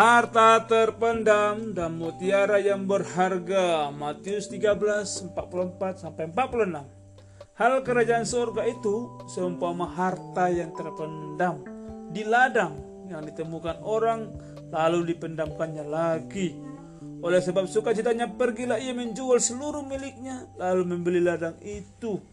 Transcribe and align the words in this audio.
Harta 0.00 0.64
terpendam 0.64 1.76
dan 1.76 2.00
mutiara 2.00 2.56
yang 2.56 2.88
berharga. 2.88 3.92
Matius 3.92 4.48
13, 4.48 5.36
44 5.36 6.00
sampai 6.00 6.24
46. 6.24 6.88
Hal 7.60 7.84
kerajaan 7.84 8.24
surga 8.24 8.64
itu 8.64 9.20
seumpama 9.28 9.84
harta 9.92 10.48
yang 10.48 10.72
terpendam 10.72 11.60
di 12.16 12.24
ladang 12.24 12.80
yang 13.12 13.28
ditemukan 13.28 13.84
orang 13.84 14.32
lalu 14.72 15.12
dipendamkannya 15.12 15.84
lagi. 15.84 16.56
Oleh 17.20 17.44
sebab 17.44 17.68
sukacitanya 17.68 18.32
pergilah 18.40 18.80
ia 18.80 18.96
menjual 18.96 19.36
seluruh 19.36 19.84
miliknya 19.84 20.48
lalu 20.56 20.96
membeli 20.96 21.20
ladang 21.20 21.60
itu. 21.60 22.24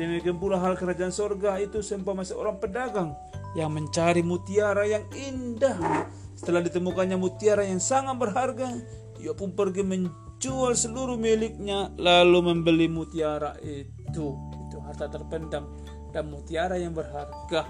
Demikian 0.00 0.40
pula 0.40 0.56
hal 0.56 0.80
kerajaan 0.80 1.12
surga 1.12 1.60
itu 1.60 1.84
seumpama 1.84 2.24
seorang 2.24 2.56
pedagang 2.56 3.12
yang 3.52 3.68
mencari 3.68 4.24
mutiara 4.24 4.88
yang 4.88 5.04
indah 5.12 6.08
setelah 6.42 6.58
ditemukannya 6.66 7.14
mutiara 7.14 7.62
yang 7.62 7.78
sangat 7.78 8.18
berharga, 8.18 8.74
ia 9.22 9.30
pun 9.30 9.54
pergi 9.54 9.86
menjual 9.86 10.74
seluruh 10.74 11.14
miliknya 11.14 11.94
lalu 11.94 12.50
membeli 12.50 12.90
mutiara 12.90 13.54
itu. 13.62 14.34
Itu 14.66 14.82
harta 14.82 15.06
terpendam 15.06 15.70
dan 16.10 16.26
mutiara 16.26 16.82
yang 16.82 16.98
berharga. 16.98 17.62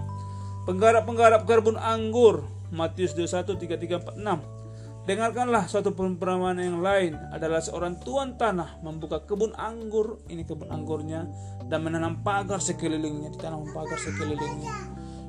Penggarap-penggarap 0.64 1.44
kebun 1.44 1.76
anggur 1.76 2.48
Matius 2.72 3.12
21 3.12 3.60
33 3.60 4.16
46. 4.16 5.04
Dengarkanlah 5.04 5.68
suatu 5.68 5.92
perumpamaan 5.92 6.56
yang 6.56 6.80
lain 6.80 7.20
adalah 7.28 7.60
seorang 7.60 8.00
tuan 8.00 8.40
tanah 8.40 8.80
membuka 8.80 9.20
kebun 9.28 9.52
anggur, 9.52 10.24
ini 10.32 10.48
kebun 10.48 10.72
anggurnya 10.72 11.28
dan 11.68 11.84
menanam 11.84 12.24
pagar 12.24 12.64
sekelilingnya, 12.64 13.36
ditanam 13.36 13.68
pagar 13.76 14.00
sekelilingnya. 14.00 14.72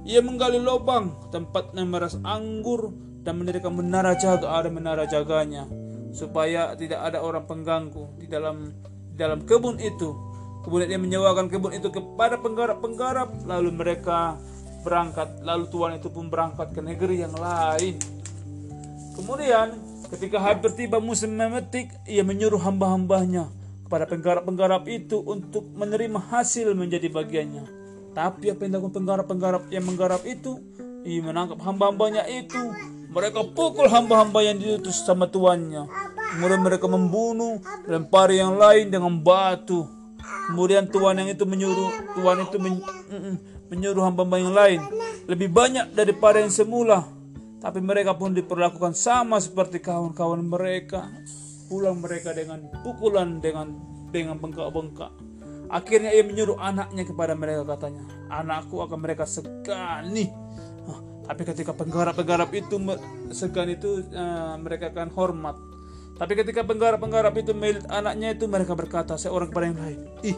Ia 0.07 0.23
menggali 0.23 0.63
lubang 0.63 1.27
tempat 1.27 1.75
memeras 1.75 2.15
anggur 2.23 2.95
dan 3.23 3.39
mendirikan 3.39 3.71
menara 3.71 4.13
jaga 4.19 4.51
ada 4.51 4.69
menara 4.69 5.07
jaganya 5.07 5.65
supaya 6.13 6.77
tidak 6.77 7.01
ada 7.01 7.23
orang 7.23 7.47
pengganggu 7.49 8.21
di 8.21 8.27
dalam 8.29 8.69
di 9.09 9.17
dalam 9.17 9.41
kebun 9.43 9.81
itu. 9.81 10.13
Kemudian 10.63 10.95
dia 10.95 11.01
menyewakan 11.01 11.51
kebun 11.51 11.75
itu 11.75 11.91
kepada 11.91 12.39
penggarap-penggarap 12.39 13.43
lalu 13.43 13.69
mereka 13.75 14.39
berangkat 14.83 15.43
lalu 15.43 15.67
tuan 15.67 15.99
itu 15.99 16.07
pun 16.07 16.31
berangkat 16.31 16.71
ke 16.71 16.79
negeri 16.79 17.25
yang 17.25 17.35
lain. 17.35 17.99
Kemudian 19.17 19.75
ketika 20.13 20.39
hampir 20.39 20.71
tiba 20.77 21.03
musim 21.03 21.35
memetik 21.35 21.91
ia 22.07 22.23
menyuruh 22.23 22.61
hamba-hambanya 22.61 23.49
kepada 23.87 24.07
penggarap-penggarap 24.07 24.83
itu 24.87 25.19
untuk 25.19 25.67
menerima 25.75 26.19
hasil 26.31 26.71
menjadi 26.77 27.11
bagiannya. 27.11 27.63
Tapi 28.13 28.53
apa 28.53 28.61
yang 28.63 28.77
dilakukan 28.77 28.93
penggarap-penggarap 29.03 29.63
yang 29.73 29.83
menggarap 29.83 30.21
itu? 30.23 30.61
Ia 31.03 31.19
menangkap 31.19 31.59
hamba-hambanya 31.59 32.23
itu 32.31 32.71
mereka 33.13 33.45
pukul 33.45 33.85
hamba-hamba 33.85 34.41
yang 34.41 34.57
diutus 34.57 35.05
sama 35.05 35.29
tuannya. 35.29 35.85
Kemudian 36.33 36.61
mereka 36.65 36.89
membunuh, 36.89 37.61
lempar 37.85 38.33
yang 38.33 38.57
lain 38.57 38.89
dengan 38.89 39.13
batu. 39.21 39.85
Kemudian 40.49 40.89
tuan 40.89 41.21
yang 41.21 41.29
itu 41.29 41.45
menyuruh, 41.45 42.17
tuan 42.17 42.41
itu 42.41 42.57
men, 42.57 42.81
menyuruh 43.71 44.03
hamba-hamba 44.03 44.37
yang 44.41 44.53
lain 44.53 44.79
lebih 45.29 45.47
banyak 45.53 45.93
daripada 45.95 46.41
yang 46.41 46.51
semula. 46.51 47.07
Tapi 47.63 47.79
mereka 47.79 48.11
pun 48.17 48.35
diperlakukan 48.35 48.91
sama 48.91 49.39
seperti 49.39 49.79
kawan-kawan 49.79 50.43
mereka. 50.43 51.07
Pulang 51.71 52.03
mereka 52.03 52.35
dengan 52.35 52.67
pukulan 52.83 53.39
dengan 53.39 53.71
dengan 54.11 54.35
bengkak-bengkak. 54.41 55.15
Akhirnya 55.71 56.11
ia 56.11 56.27
menyuruh 56.27 56.59
anaknya 56.59 57.07
kepada 57.07 57.33
mereka 57.33 57.65
katanya, 57.65 58.03
anakku 58.29 58.83
akan 58.83 58.99
mereka 58.99 59.23
segani 59.25 60.29
tapi 61.33 61.49
ketika 61.49 61.73
penggarap-penggarap 61.73 62.53
itu 62.53 62.77
segan 63.33 63.65
itu 63.73 64.05
uh, 64.13 64.53
mereka 64.61 64.93
akan 64.93 65.09
hormat. 65.17 65.57
Tapi 66.13 66.37
ketika 66.37 66.61
penggarap-penggarap 66.61 67.33
itu 67.41 67.57
milik 67.57 67.89
anaknya 67.89 68.37
itu 68.37 68.45
mereka 68.45 68.77
berkata 68.77 69.17
seorang 69.17 69.49
kepada 69.49 69.65
yang 69.73 69.81
lain, 69.81 69.99
ih 70.21 70.37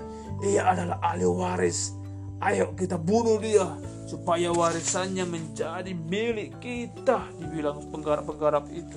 ia 0.56 0.64
adalah 0.64 1.03
ahli 1.03 1.28
waris. 1.28 1.92
Ayo 2.40 2.72
kita 2.80 2.96
bunuh 2.96 3.44
dia 3.44 3.75
supaya 4.08 4.56
warisannya 4.56 5.28
menjadi 5.28 5.92
milik 5.92 6.64
kita. 6.64 7.28
Dibilang 7.44 7.91
penggarap-penggarap 7.91 8.72
itu. 8.72 8.96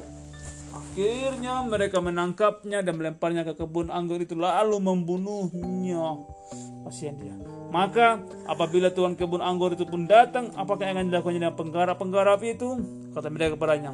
Akhirnya 0.69 1.65
mereka 1.65 2.03
menangkapnya 2.03 2.85
dan 2.85 2.99
melemparnya 2.99 3.47
ke 3.47 3.55
kebun 3.57 3.89
anggur 3.89 4.21
itu 4.21 4.37
lalu 4.37 4.77
membunuhnya. 4.83 6.21
Kasihan 6.85 7.17
dia. 7.17 7.35
Maka 7.69 8.25
apabila 8.49 8.89
tuan 8.89 9.13
kebun 9.13 9.45
anggur 9.45 9.77
itu 9.77 9.85
pun 9.85 10.09
datang, 10.09 10.49
apakah 10.57 10.89
yang 10.89 10.97
akan 10.97 11.13
dilakukannya 11.13 11.41
dengan 11.45 11.57
penggarap-penggarap 11.57 12.41
itu? 12.41 12.69
Kata 13.13 13.29
mereka 13.29 13.61
kepadanya, 13.61 13.93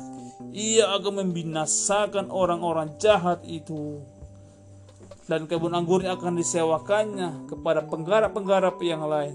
ia 0.54 0.94
akan 0.94 1.26
membinasakan 1.26 2.30
orang-orang 2.30 2.94
jahat 3.02 3.42
itu. 3.42 3.98
Dan 5.26 5.50
kebun 5.50 5.74
anggurnya 5.74 6.14
akan 6.14 6.38
disewakannya 6.38 7.48
kepada 7.48 7.82
penggarap-penggarap 7.88 8.76
yang 8.84 9.02
lain 9.08 9.34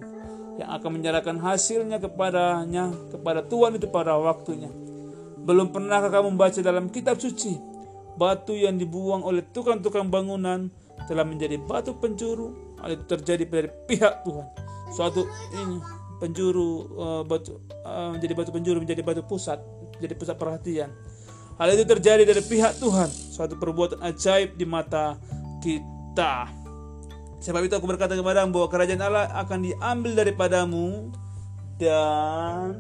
yang 0.60 0.70
akan 0.76 0.90
menyerahkan 1.00 1.40
hasilnya 1.40 2.04
kepadanya 2.04 2.92
kepada 3.10 3.42
Tuhan 3.48 3.80
itu 3.80 3.88
pada 3.88 4.20
waktunya. 4.20 4.68
Belum 5.50 5.74
pernahkah 5.74 6.14
kamu 6.14 6.38
membaca 6.38 6.62
dalam 6.62 6.94
kitab 6.94 7.18
suci 7.18 7.58
batu 8.22 8.54
yang 8.54 8.78
dibuang 8.78 9.26
oleh 9.26 9.42
tukang-tukang 9.50 10.14
bangunan 10.14 10.70
telah 11.10 11.26
menjadi 11.26 11.58
batu 11.58 11.98
pencuru 11.98 12.70
Hal 12.80 12.96
itu 12.96 13.06
terjadi 13.12 13.44
dari 13.44 13.70
pihak 13.88 14.24
Tuhan. 14.24 14.48
Suatu 14.96 15.28
ini 15.52 15.78
penjuru 16.20 16.88
uh, 16.96 17.22
batu 17.28 17.60
uh, 17.84 18.16
menjadi 18.16 18.34
batu 18.36 18.50
penjuru 18.56 18.78
menjadi 18.80 19.02
batu 19.04 19.22
pusat, 19.24 19.60
menjadi 20.00 20.16
pusat 20.16 20.36
perhatian. 20.40 20.90
Hal 21.60 21.76
itu 21.76 21.84
terjadi 21.84 22.24
dari 22.24 22.40
pihak 22.40 22.80
Tuhan, 22.80 23.12
suatu 23.12 23.60
perbuatan 23.60 24.00
ajaib 24.00 24.56
di 24.56 24.64
mata 24.64 25.20
kita. 25.60 26.48
Sebab 27.44 27.68
itu 27.68 27.76
aku 27.76 27.88
berkata 27.88 28.16
kepadamu 28.16 28.56
bahwa 28.56 28.68
kerajaan 28.72 29.04
Allah 29.04 29.28
akan 29.44 29.60
diambil 29.68 30.12
daripadamu 30.24 31.12
dan 31.76 32.80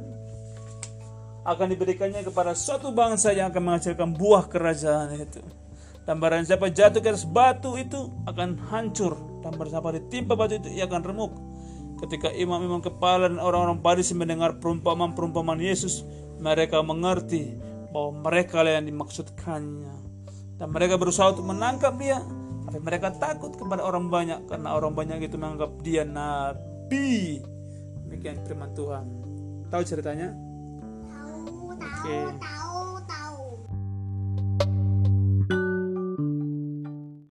akan 1.49 1.73
diberikannya 1.73 2.21
kepada 2.21 2.53
suatu 2.53 2.93
bangsa 2.93 3.33
yang 3.33 3.49
akan 3.49 3.73
menghasilkan 3.73 4.13
buah 4.13 4.45
kerajaan 4.45 5.17
itu. 5.17 5.41
Dan 6.05 6.21
barang 6.21 6.45
siapa 6.45 6.69
jatuh 6.69 7.01
ke 7.01 7.09
atas 7.09 7.25
batu 7.25 7.73
itu 7.77 8.09
akan 8.29 8.57
hancur. 8.69 9.17
Dan 9.41 9.57
siapa 9.57 9.89
ditimpa 9.97 10.37
batu 10.37 10.61
itu 10.61 10.69
ia 10.69 10.85
akan 10.85 11.01
remuk. 11.01 11.33
Ketika 12.05 12.31
imam-imam 12.31 12.79
kepala 12.79 13.27
dan 13.27 13.41
orang-orang 13.41 13.81
Farisi 13.81 14.13
mendengar 14.15 14.61
perumpamaan-perumpamaan 14.61 15.59
Yesus, 15.59 16.05
mereka 16.39 16.79
mengerti 16.79 17.57
bahwa 17.91 18.29
mereka 18.29 18.63
yang 18.63 18.87
dimaksudkannya. 18.87 19.95
Dan 20.55 20.67
mereka 20.71 20.95
berusaha 20.95 21.33
untuk 21.33 21.49
menangkap 21.49 21.95
dia, 21.99 22.23
tapi 22.67 22.79
mereka 22.83 23.11
takut 23.15 23.55
kepada 23.55 23.83
orang 23.83 24.07
banyak 24.07 24.47
karena 24.47 24.75
orang 24.75 24.95
banyak 24.95 25.27
itu 25.27 25.35
menganggap 25.35 25.71
dia 25.83 26.03
nabi. 26.05 27.41
Demikian 28.07 28.39
firman 28.47 28.71
Tuhan. 28.75 29.05
Tahu 29.69 29.83
ceritanya? 29.85 30.48
Tahu, 31.99 32.07
tahu, 32.07 32.31
okay. 32.31 32.39
tahu. 32.39 32.58